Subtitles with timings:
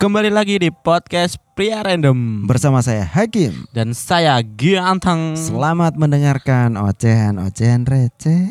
[0.00, 5.36] Kembali lagi di podcast Pria Random Bersama saya Hakim dan saya Gianteng.
[5.36, 8.48] Selamat mendengarkan ocehan-ocehan receh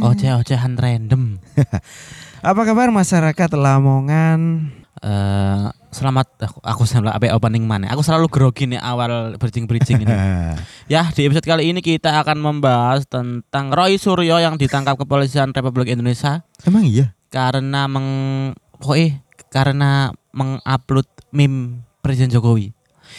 [0.00, 1.36] Oceh-ocehan random.
[2.48, 4.72] Apa kabar masyarakat Lamongan?
[5.04, 7.92] Eh, selamat aku, aku selalu apa opening mana?
[7.92, 10.08] Aku selalu grogi nih awal bridging-bridging ini.
[10.96, 15.92] ya, di episode kali ini kita akan membahas tentang Roy Suryo yang ditangkap kepolisian Republik
[15.92, 17.12] Indonesia Emang iya?
[17.28, 18.08] karena meng
[18.80, 19.20] pokoknya
[19.52, 22.76] karena mengupload meme Presiden Jokowi.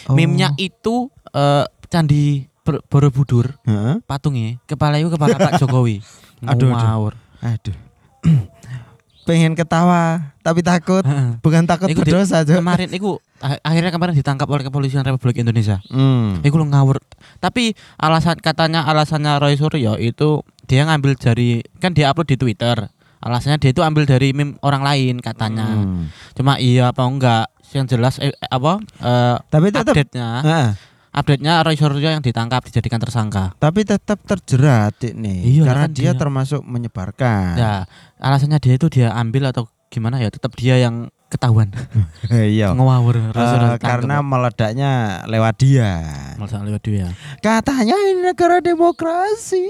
[0.07, 0.13] Oh.
[0.13, 4.03] Meme-nya itu eh, candi Borobudur Heeh.
[4.03, 6.03] patungnya kepala itu kepala Pak Jokowi.
[6.51, 7.15] Aduh, aduh.
[7.41, 7.77] Aduh
[9.27, 11.03] Pengen ketawa Tapi takut.
[11.43, 15.83] Bukan takut Iku berdosa kemarin itu ah- akhirnya kemarin ditangkap oleh kepolisian Republik Indonesia.
[15.91, 16.47] hmm.
[16.47, 17.03] Iku lu ngawur.
[17.43, 22.87] Tapi alasan katanya alasannya Roy Suryo itu dia ngambil dari kan dia upload di Twitter.
[23.17, 25.65] Alasannya dia itu ambil dari meme orang lain katanya.
[25.67, 26.09] Hmm.
[26.33, 27.47] Cuma iya apa enggak?
[27.67, 30.69] Yang jelas eh, apa eh, Tapi tetap update-nya Heeh.
[31.11, 33.51] update-nya Roy Suryo yang ditangkap dijadikan tersangka.
[33.55, 37.73] Tapi tetap terjerat Dik, nih Iya, Karena kan dia dia- termasuk menyebarkan Ya,
[38.17, 40.31] alasannya dia itu dia ambil atau gimana ya?
[40.31, 41.67] Tetap dia yang ketahuan.
[42.31, 43.35] Iya Ngawur.
[43.35, 43.83] Ditangkap.
[43.83, 44.91] karena meledaknya
[45.27, 45.91] lewat dia.
[46.39, 47.11] Malah lewat dia.
[47.41, 49.67] Katanya ini negara demokrasi.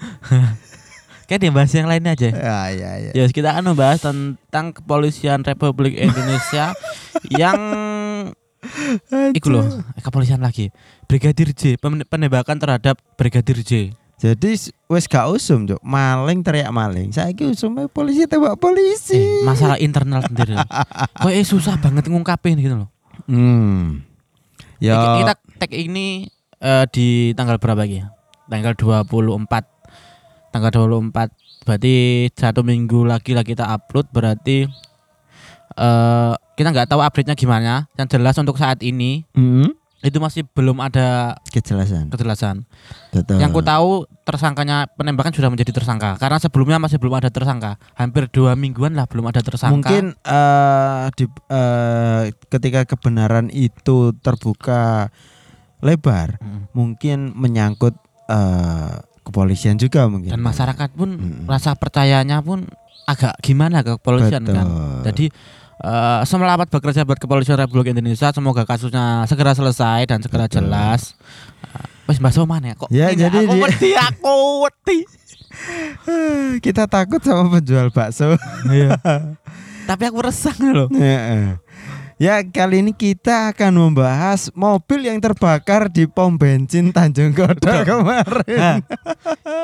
[1.34, 2.30] Kayak dibahas yang lain aja.
[2.30, 3.10] Ya, ya, ya.
[3.10, 6.70] Ya, kita akan membahas tentang kepolisian Republik Indonesia
[7.42, 7.58] yang
[9.34, 10.70] Iku loh, kepolisian lagi.
[11.10, 13.98] Brigadir J, penembakan terhadap Brigadir J.
[14.14, 15.82] Jadi wes gak usum, Cuk.
[15.82, 17.10] Maling teriak maling.
[17.10, 19.18] Saiki usumnya polisi tembak polisi.
[19.18, 20.54] Eh, masalah internal sendiri.
[21.18, 22.94] Kok eh, susah banget ngungkapin gitu loh.
[23.26, 24.06] Hmm.
[24.78, 25.18] Ya.
[25.18, 26.30] Kita tag ini
[26.62, 28.06] eh, di tanggal berapa lagi?
[28.46, 29.73] Tanggal 24.
[30.54, 31.34] Tanggal 24.
[31.66, 31.94] Berarti
[32.30, 34.70] satu minggu lagi lah kita upload berarti
[35.74, 37.90] eh kita nggak tahu update-nya gimana.
[37.98, 39.74] Yang jelas untuk saat ini Hmm.
[39.98, 42.06] itu masih belum ada Kejelasan.
[42.06, 42.68] kejelasan.
[43.10, 43.40] Betul.
[43.40, 43.90] Yang ku tahu
[44.22, 47.80] tersangkanya penembakan sudah menjadi tersangka karena sebelumnya masih belum ada tersangka.
[47.94, 49.74] Hampir dua mingguan lah belum ada tersangka.
[49.74, 55.08] Mungkin eh, di, eh, ketika kebenaran itu terbuka
[55.80, 56.60] lebar, Mm.
[56.70, 57.96] mungkin menyangkut
[58.28, 58.94] eh,
[59.24, 60.28] kepolisian juga mungkin.
[60.28, 61.44] dan masyarakat pun Mm.
[61.44, 62.68] rasa percayanya pun
[63.04, 64.54] agak gimana ke kepolisian Betul.
[64.54, 64.66] kan.
[65.02, 65.26] Jadi
[65.76, 68.30] eh selamat bekerja buat kepolisian Republik Indonesia.
[68.30, 70.64] Semoga kasusnya segera selesai dan segera Betul.
[70.64, 71.16] jelas.
[71.64, 72.88] Eh, Wes bahasa mana ya kok?
[72.90, 74.98] Ya, ini jadi aku dia- wedi aku wedi.
[76.64, 78.36] kita takut sama penjual bakso.
[79.88, 80.88] Tapi aku resah loh.
[82.16, 88.82] Ya kali ini kita akan membahas mobil yang terbakar di pom bensin Tanjung Kodok kemarin.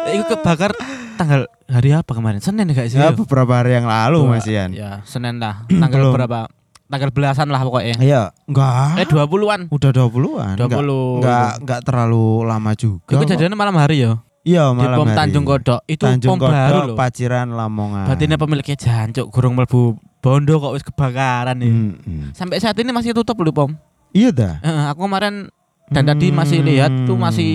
[0.02, 0.74] Nah, itu kebakar
[1.14, 2.42] tanggal hari apa kemarin?
[2.42, 2.98] Senin enggak sih?
[2.98, 4.74] Ya, beberapa hari yang lalu Mas Ian.
[4.74, 5.62] Ya, Senin lah.
[5.70, 6.50] Tanggal berapa?
[6.90, 8.02] Tanggal belasan lah pokoknya.
[8.02, 8.98] Iya, enggak.
[8.98, 9.70] Eh 20-an.
[9.70, 10.54] Udah 20-an.
[10.58, 10.66] 20.
[10.66, 13.14] Enggak, enggak, enggak terlalu lama juga.
[13.14, 14.18] Itu kejadiannya malam hari ya.
[14.40, 15.18] Iya, Di malam pom hari.
[15.22, 15.80] Tanjung Kodok.
[15.86, 16.96] Itu Tanjung pom baru Kodok, loh.
[16.98, 18.10] Paciran Lamongan.
[18.10, 21.72] Ini pemiliknya jancuk gurung mlebu bondo kok wis kebakaran nih.
[21.72, 22.28] Hmm, hmm.
[22.32, 23.72] Sampai saat ini masih tutup loh pom.
[24.12, 24.54] Iya dah.
[24.60, 25.48] Eh, aku kemarin
[25.90, 27.24] dan tadi masih lihat tuh Hmm.
[27.26, 27.52] masih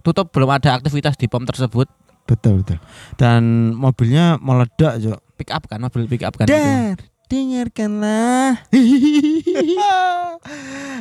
[0.00, 1.90] tutup belum ada aktivitas di pom tersebut.
[2.24, 2.78] Betul, betul.
[3.18, 5.18] Dan mobilnya meledak, Jo.
[5.34, 6.94] Pick up kan mobil pick up kan itu.
[7.30, 8.66] Dengarkanlah.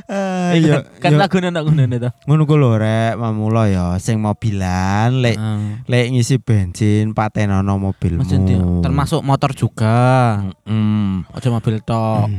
[0.05, 2.09] Ah, Iya, kan lagu nang ngono itu.
[2.25, 5.85] ngono ku lho rek, mamula ya sing mobilan lek Heeh.
[5.85, 8.21] lek ngisi bensin patenono mobilmu.
[8.25, 8.61] Dia.
[8.81, 10.37] termasuk motor juga.
[10.65, 12.29] Hmm, Aja mobil tok.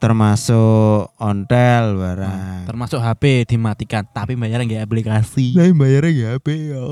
[0.00, 2.64] Termasuk ontel barang.
[2.64, 5.52] Termasuk HP dimatikan tapi bayar nggak aplikasi.
[5.52, 6.82] Lah bayarnya ya HP ya.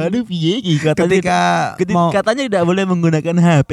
[0.00, 1.40] Aduh piye katanya Ketika
[1.74, 3.72] ketika- mau katanya tidak boleh menggunakan HP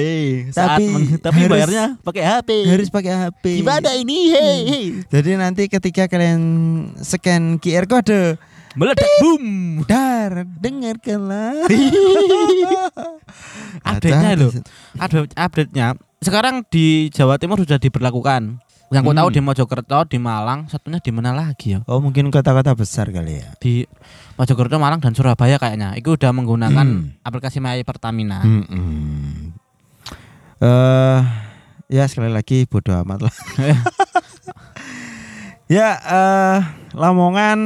[0.49, 2.49] saat Tapi meng- tapi harus- bayarnya pakai HP.
[2.65, 3.43] harus pakai HP.
[3.61, 4.17] Gimana ini?
[4.29, 4.85] Hei, hei.
[5.05, 6.41] Jadi nanti ketika kalian
[6.97, 8.41] scan QR code,
[8.73, 9.45] Meledak boom.
[9.85, 11.69] dar dengarkanlah.
[13.81, 14.51] Update-nya Ada- loh.
[14.97, 15.87] Update update-nya
[16.19, 18.59] sekarang di Jawa Timur sudah diberlakukan.
[18.89, 19.19] Yang ku Hmm.
[19.19, 21.85] tahu di Mojokerto, di Malang, satunya di mana lagi ya?
[21.85, 23.53] Oh mungkin kota-kota besar kali ya.
[23.55, 23.85] Di
[24.33, 25.93] Mojokerto, Malang dan Surabaya kayaknya.
[25.93, 27.21] Itu udah menggunakan Hmm.
[27.21, 28.41] aplikasi My Pertamina.
[28.41, 29.53] Hmm.
[30.57, 31.19] Eh,
[31.87, 33.35] ya sekali lagi bodoh amat lah.
[35.69, 36.57] ya eh,
[36.91, 37.59] Lamongan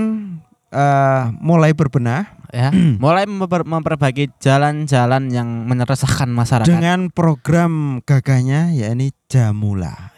[0.70, 2.70] eh, mulai berbenah Ya,
[3.02, 6.70] mulai memper- memperbaiki jalan-jalan yang meresahkan masyarakat.
[6.70, 10.14] dengan program gagahnya yakni Jamula.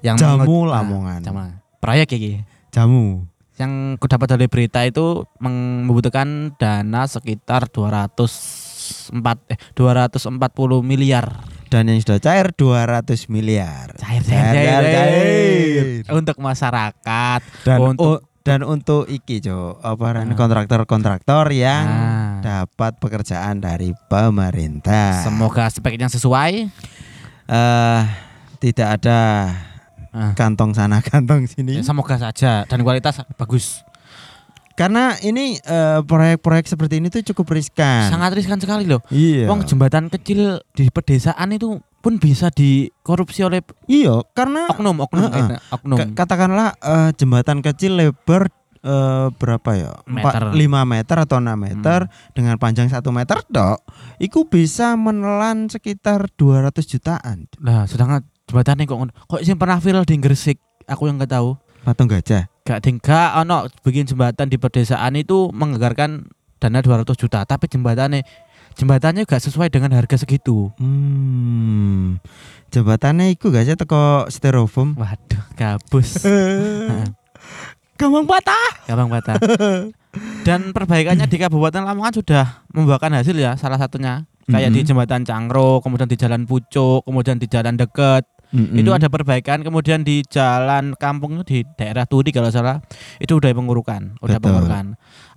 [0.00, 1.20] Yang Jamu Lamongan.
[1.20, 1.44] Nah, jamu.
[1.78, 2.32] Proyek iki.
[2.70, 3.24] Jamu.
[3.56, 9.12] Yang ku dapat dari berita itu membutuhkan dana sekitar 204
[9.46, 10.32] eh 240
[10.80, 11.44] miliar.
[11.68, 13.94] Dan yang sudah cair 200 miliar.
[13.94, 14.82] Cair cair cair.
[14.82, 15.84] cair.
[16.10, 20.38] untuk masyarakat dan untuk dan untuk iki Jo, apa namanya, Ah.
[20.40, 22.40] kontraktor-kontraktor yang Ah.
[22.40, 25.20] dapat pekerjaan dari pemerintah.
[25.20, 26.72] semoga speknya sesuai.
[27.46, 28.02] eh
[28.58, 29.20] tidak ada
[30.10, 30.34] Ah.
[30.34, 31.78] kantong sana kantong sini.
[31.78, 33.86] Ya, semoga saja dan kualitas bagus.
[34.74, 38.08] Karena ini eh, proyek-proyek seperti ini tuh cukup riskan.
[38.08, 39.04] Sangat riskan sekali loh.
[39.12, 39.44] Iya.
[39.44, 45.32] Wong jembatan kecil di pedesaan itu pun bisa dikorupsi oleh Iya, karena oknum, oknum, Heeh.
[45.36, 45.98] kayaknya, oknum.
[46.00, 48.48] Ka- katakanlah eh, jembatan kecil lebar
[48.80, 49.92] eh, berapa ya?
[50.08, 50.56] Meter.
[50.56, 50.56] 5
[50.88, 53.84] meter atau 6 meter dengan panjang 1 meter dok.
[54.16, 57.52] Iku bisa menelan sekitar 200 jutaan.
[57.60, 59.12] Nah, sedangkan jembatan kok ngono.
[59.14, 60.58] kok sih pernah viral di Gresik?
[60.84, 61.54] Aku yang nggak tahu.
[61.80, 62.50] Patung gajah.
[62.60, 68.20] Gak tinggal ono bikin jembatan di pedesaan itu menganggarkan dana 200 juta, tapi jembatannya
[68.76, 70.68] jembatannya gak sesuai dengan harga segitu.
[70.76, 72.20] Hmm.
[72.68, 74.92] Jembatannya iku gajah teko styrofoam.
[74.94, 76.20] Waduh, gabus.
[77.98, 78.68] Gampang patah.
[78.86, 79.36] Gampang patah.
[80.42, 84.86] Dan perbaikannya di Kabupaten Lamongan sudah membuahkan hasil ya, salah satunya kayak di Mhm.
[84.88, 88.26] jembatan Cangro, kemudian di Jalan Pucuk, kemudian di Jalan Deket.
[88.50, 88.74] Mm-mm.
[88.76, 92.82] Itu ada perbaikan, kemudian di Jalan Kampung di daerah Turi kalau salah,
[93.16, 94.42] itu udah pengurukan, udah Betul.
[94.42, 94.84] pengurukan.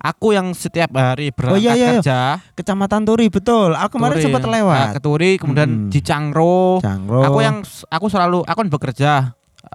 [0.02, 1.90] Aku yang setiap hari berangkat iya, iya, iya.
[2.02, 2.18] kerja
[2.52, 3.72] Kecamatan Turi betul.
[3.72, 4.86] Aku kemarin sempat Nah, lewat.
[4.92, 5.90] ke Turi, kemudian Mm.
[5.90, 6.82] di Cangro.
[6.82, 7.22] Cangro.
[7.22, 9.12] Aku yang aku selalu aku kan bekerja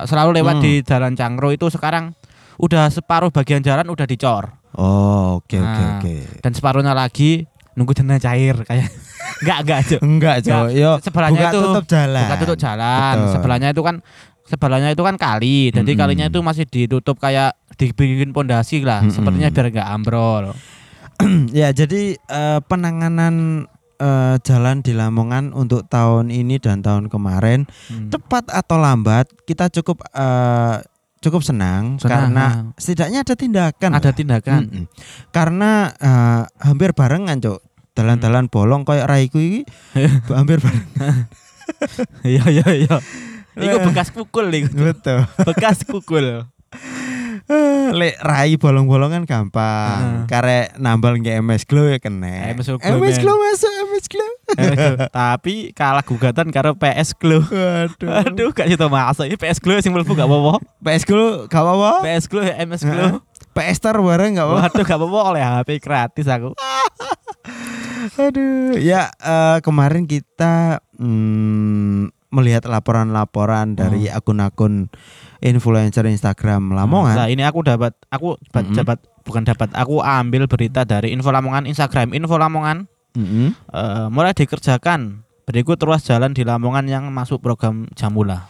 [0.05, 0.63] selalu lewat Hmm.
[0.63, 2.13] di Jalan Cangro itu sekarang
[2.57, 5.97] udah separuh bagian jalan udah dicor Oh, oke oke Nah.
[5.97, 6.15] oke.
[6.43, 8.85] dan separuhnya lagi nunggu dana cair kayak
[9.39, 9.97] enggak enggak Jo.
[9.99, 10.57] Enggak, Jo.
[10.69, 12.21] Yo, sebelahnya buka itu tutup jalan.
[12.23, 13.31] buka tutup jalan Betul.
[13.31, 13.95] sebelahnya itu kan
[14.43, 16.01] sebelahnya itu kan kali jadi Mm-mm.
[16.01, 19.13] kalinya itu masih ditutup kayak dibikin pondasi lah Mm-mm.
[19.13, 20.43] sepertinya biar enggak ambrol
[21.51, 28.07] ya, jadi eh, penanganan eh, jalan di Lamongan untuk tahun ini dan tahun kemarin Hmm.
[28.07, 30.79] cepat atau lambat kita cukup eh,
[31.19, 33.91] cukup senang, Senang, karena setidaknya ada tindakan.
[33.91, 34.15] ada lah.
[34.15, 34.85] tindakan Mm-mm.
[35.29, 37.59] Karena eh, hampir barengan, Cok.
[37.99, 39.61] Dalan-dalan bolong kayak raiku iki
[40.37, 40.63] hampir
[42.23, 42.95] iya iya iya
[43.59, 45.27] itu bekas pukul nih Betul.
[45.51, 46.47] bekas pukul
[47.89, 49.97] Lek rai bolong-bolongan gampang.
[49.97, 50.29] Heeh.
[50.29, 52.53] Karek nambal nge MS Glow ya kena.
[52.53, 53.17] MS Glow, MS.
[53.17, 54.31] Glow masuk MS Glow.
[55.09, 58.29] tapi kalah gugatan karo PS Glow Waduh.
[58.29, 59.25] Aduh, gak situ masuk.
[59.25, 60.61] Ini PS Glow sing mlebu gak apa-apa.
[60.85, 61.91] PS Glow gak apa-apa.
[62.05, 63.25] PS Glow ya MS Glow.
[63.57, 64.69] PS Star bareng gak apa-apa.
[64.69, 66.53] Waduh, gak apa-apa oleh HP gratis aku.
[68.15, 68.73] Aduh.
[68.75, 74.87] Ya eh, kemarin kita mm, melihat laporan-laporan dari akun-akun
[75.39, 77.25] influencer Instagram Nah, Lamongan.
[77.27, 78.77] ini aku dapat aku dapat, Mm-mm.
[78.77, 83.49] dapat bukan dapat, aku ambil berita dari Info Lamongan Instagram Info Lamongan Mm-mm.
[83.51, 88.45] eh, mulai dikerjakan berikut ruas jalan di Lamongan yang masuk program Jamula.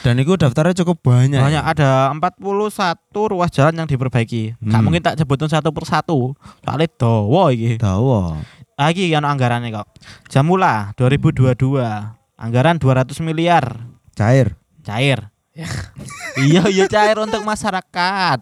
[0.00, 1.36] Dan itu daftarnya cukup banyak.
[1.36, 2.38] Banyak ada 41
[3.26, 4.54] ruas jalan yang diperbaiki.
[4.54, 4.80] Gak Hmm.
[4.80, 6.30] mungkin tak sebutin satu persatu.
[6.62, 7.74] Soalnya dawa iki.
[7.74, 8.38] Dawa.
[8.76, 9.88] Lagi yang anggarannya kok.
[10.28, 11.56] Jamula 2022
[12.36, 13.64] anggaran 200 miliar
[14.12, 14.52] Cair.
[14.84, 15.32] cair.
[16.44, 18.38] iya iya cair untuk masyarakat.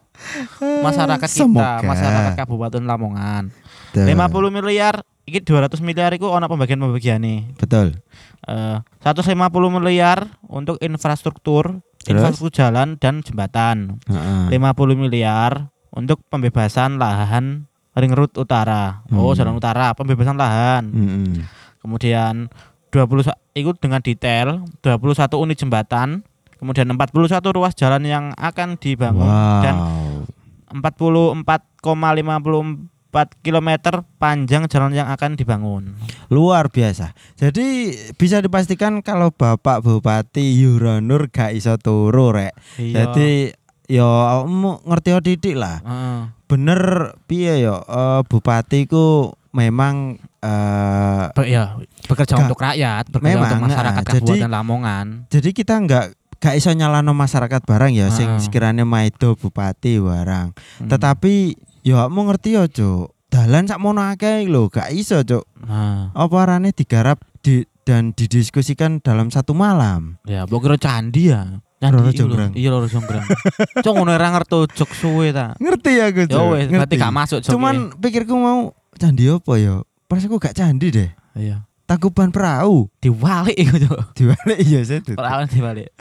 [0.82, 1.78] Masyarakat kita, Semoga.
[1.86, 3.54] masyarakat Kabupaten Lamongan.
[3.94, 4.10] Betul.
[4.50, 7.54] 50 miliar, iki 200 miliar itu ono pembagian-pembagian nih.
[7.54, 8.02] Betul.
[8.50, 9.30] Eh 150
[9.70, 12.10] miliar untuk infrastruktur, Terus?
[12.18, 14.02] infrastruktur jalan dan jembatan.
[14.10, 14.50] Heeh.
[14.50, 19.00] 50 miliar untuk pembebasan lahan ring road utara.
[19.08, 19.34] Oh, Hmm.
[19.34, 20.82] jalan utara, pembebasan lahan.
[20.86, 21.24] Mm-mm.
[21.78, 22.48] Kemudian
[22.88, 26.22] 20 sa- ikut dengan detail 21 unit jembatan,
[26.56, 29.28] kemudian 41 ruas jalan yang akan dibangun
[29.60, 30.24] dan Wow.
[30.74, 33.68] 44,54 km
[34.16, 35.94] panjang jalan yang akan dibangun.
[36.28, 37.12] Luar biasa.
[37.36, 42.52] Jadi bisa dipastikan kalau Bapak Bupati Yuranur gak iso turu rek.
[42.74, 43.06] Iya.
[43.06, 43.52] Jadi
[43.86, 45.80] yo awakmu ngerti titik lah.
[45.80, 46.20] Heeh.
[46.44, 46.80] Bener
[47.24, 53.48] piye yo eh, bupati ku memang eh Be- ya, bekerja Gak- untuk rakyat, bekerja Memang,
[53.50, 55.06] untuk masyarakat jadi- Kabupaten Lamongan.
[55.28, 58.42] jadi kita nggak gak iso nyalano masyarakat barang ya sing Heeh.
[58.42, 60.52] sekiranya maido bupati barang.
[60.52, 60.88] Hmm.
[60.88, 63.16] Tetapi yo awakmu ngerti yo, Cuk.
[63.28, 65.42] Dalan sak mono akeh lho, gak iso, Cuk.
[65.60, 70.16] Nah, Apa arane digarap di dan didiskusikan dalam satu malam.
[70.24, 71.60] ya mbok kira candi ya.
[71.82, 72.10] Lho.
[72.14, 72.52] jonggrang.
[72.54, 73.24] Iya loro jonggrang.
[73.82, 75.52] Cok ngono ora ngerti jok suwe ta.
[75.58, 76.56] Ngerti Ya Cuk.
[76.56, 77.50] wes, berarti gak masuk jok.
[77.56, 79.82] Cuman pikirku mau candi apa ya?
[80.08, 81.10] Pas aku gak candi deh.
[81.36, 81.66] iya.
[81.84, 82.88] Tangkuban perahu.
[83.02, 84.00] Diwalik iku cok.
[84.16, 85.16] Diwalik iya saya tuh.
[85.18, 85.92] Perawan dibalik.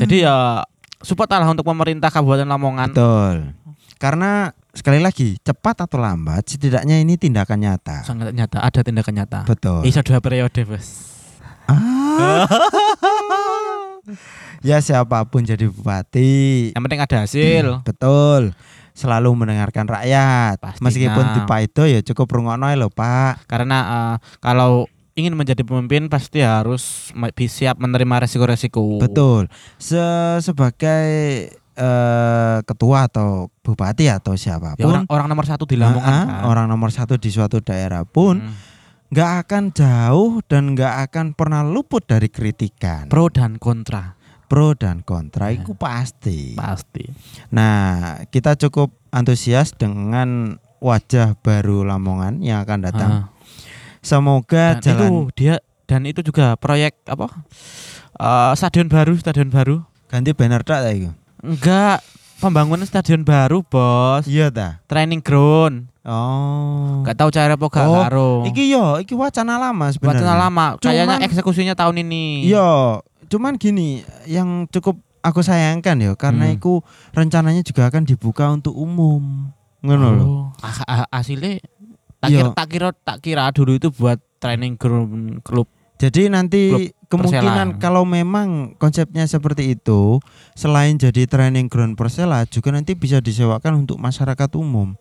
[0.00, 0.64] Jadi ya
[1.04, 2.88] support lah untuk pemerintah Kabupaten Lamongan.
[2.96, 3.36] Betul.
[4.00, 8.02] Karena sekali lagi cepat atau lambat setidaknya ini tindakan nyata.
[8.02, 9.40] Sangat nyata, ada tindakan nyata.
[9.44, 9.84] Betul.
[9.84, 11.12] Bisa dua periode, Bos.
[11.68, 12.48] Ah.
[14.66, 16.72] ya siapa pun jadi bupati.
[16.74, 17.64] Yang penting ada hasil.
[17.86, 18.42] Betul.
[18.92, 20.60] Selalu mendengarkan rakyat.
[20.60, 20.84] Pastinya.
[20.90, 23.48] Meskipun di Paido ya cukup rungokno ae lho, Pak.
[23.48, 27.12] Karena eh, kalau ingin menjadi pemimpin pasti harus
[27.48, 29.00] siap menerima resiko-resiko.
[29.00, 29.48] Betul.
[29.80, 30.00] Se
[30.44, 31.06] sebagai
[31.76, 36.04] eh, ketua atau bupati atau Ya, siapa pun orang, orang nomor satu di Lamongan.
[36.04, 36.42] Ah, kan.
[36.48, 38.71] orang nomor satu di suatu daerah pun Hmm.
[39.12, 44.16] Nggak akan jauh dan nggak akan pernah luput dari kritikan pro dan kontra
[44.48, 45.60] pro dan kontra Ya.
[45.60, 46.52] itu pasti.
[46.52, 47.08] pasti.
[47.48, 53.10] Nah, kita cukup antusias dengan wajah baru Lamongan yang akan datang.
[53.12, 53.24] Ah.
[54.00, 55.54] Semoga Dan jalan itu dia
[55.86, 57.32] dan itu juga proyek apa?
[58.12, 59.80] Eh, stadion baru, stadion baru.
[60.08, 61.16] ganti banner tak ta iku?
[61.40, 62.04] Enggak,
[62.36, 64.28] pembangunan stadion baru, Bos.
[64.28, 64.84] Iya ta.
[64.84, 65.88] Training ground.
[66.02, 67.02] Oh.
[67.02, 68.30] Enggak tahu cara apa gak Oh, karo.
[68.50, 70.18] Iki yo, iki wacana lama sebenarnya.
[70.22, 70.66] Wacana lama.
[70.82, 72.50] Kayaknya Cuman- eksekusinya tahun ini.
[72.50, 72.98] Iya,
[73.30, 76.58] cuman gini, yang cukup aku sayangkan ya karena Hmm.
[76.58, 76.82] itu
[77.14, 79.54] rencananya juga akan dibuka untuk umum.
[79.82, 80.26] Ngono loh.
[80.26, 80.42] Oh,
[82.22, 82.38] tak Iya.
[82.38, 85.66] kira, tak kira tak kira dulu itu buat training ground klub.
[85.98, 87.78] Jadi nanti Klub kemungkinan Persela.
[87.78, 90.16] kalau memang konsepnya seperti itu,
[90.52, 94.96] selain jadi training ground Persela juga nanti bisa disewakan untuk masyarakat umum.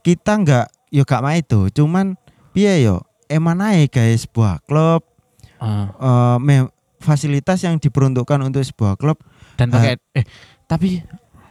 [0.00, 2.14] Kita nggak yo gak mah itu, cuman
[2.50, 5.02] piye yo eman ae guys sebuah klub
[5.56, 9.18] Ah, eh, me- fasilitas yang diperuntukkan untuk sebuah klub
[9.54, 10.22] dan pakai eh
[10.64, 11.02] tapi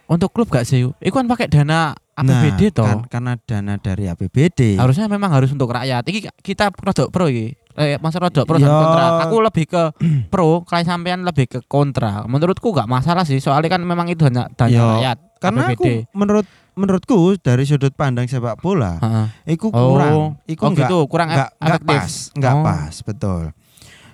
[0.07, 0.87] untuk klub gak sih?
[0.87, 2.87] Itu kan pakai dana APBD toh.
[2.87, 4.79] kan- karena dana dari APBD.
[4.79, 6.01] Harusnya memang harus untuk rakyat.
[6.01, 7.59] Iki kita rodok pro iki.
[7.77, 8.73] Eh, masa rodok pro dan Ya.
[8.73, 9.05] kontra.
[9.23, 9.83] Aku lebih ke
[10.27, 12.25] pro, kalian sampean lebih ke kontra.
[12.25, 15.17] Menurutku gak masalah sih, soalnya kan memang itu hanya dana Ya, rakyat.
[15.37, 15.77] karena APBD.
[15.77, 18.97] aku menurut menurutku dari sudut pandang sepak bola,
[19.43, 21.97] iku Oh, kurang, oh nggak gitu, kurang nggak ef- nggak efektif.
[22.01, 22.63] pas, nggak Oh.
[22.63, 23.43] pas, betul.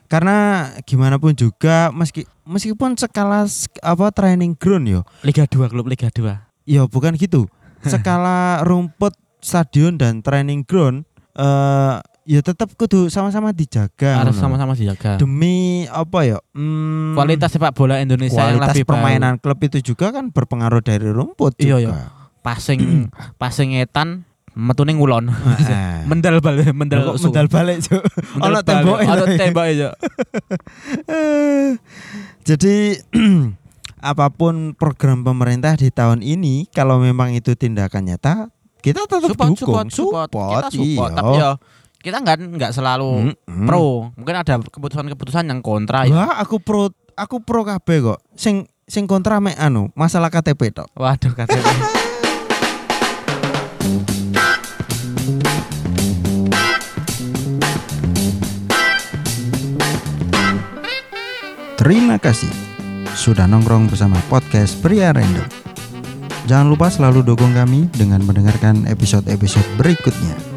[0.05, 0.37] Karena
[0.83, 6.07] gimana pun juga meski meskipun skala sk- apa training ground yo, Liga 2 klub Liga
[6.07, 6.35] 2.
[6.65, 7.47] yo bukan gitu.
[7.81, 14.23] Skala rumput stadion dan training ground eh ya tetap kudu sama-sama dijaga.
[14.23, 15.19] Harus sama-sama dijaga.
[15.19, 16.39] Demi apa ya?
[16.55, 18.89] hmm, Kualitas sepak bola Indonesia yang kualitas lebih baik.
[18.89, 22.11] permainan klub itu juga kan berpengaruh dari rumput Iya, juga.
[22.43, 23.07] Passing
[23.41, 25.27] passing etan metune ngulon.
[25.31, 26.05] Heeh.
[26.09, 28.03] mendal balik mendal Kok mendal balik Cuk.
[28.63, 29.35] Tapi.
[29.39, 29.89] temboke yo.
[31.07, 31.75] Eh,
[32.43, 32.99] Jadi
[34.13, 38.51] apa pun program pemerintah di tahun ini kalau memang itu tindakan nyata
[38.83, 40.27] kita tetap Support, dukung support, support.
[40.51, 41.15] Kita support, iya.
[41.15, 41.51] tapi ya
[42.03, 43.63] kita nggak nggak selalu Mm-mm.
[43.63, 44.11] pro.
[44.19, 46.03] Mungkin ada keputusan-keputusan yang kontra.
[46.03, 46.11] ya.
[46.11, 48.19] Wah, aku pro aku pro kabeh kok.
[48.35, 50.91] Sing sing kontra mek anu masalah KTP tok.
[50.99, 51.63] Waduh KTP.
[61.79, 62.51] Terima kasih
[63.13, 65.43] sudah nongkrong bersama podcast Pria Random.
[66.47, 70.52] Jangan lupa selalu dukung kami dengan mendengarkan episode-episode berikutnya.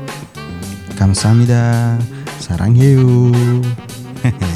[0.97, 2.01] Kamsahamnida,
[2.41, 3.31] sarang hiu.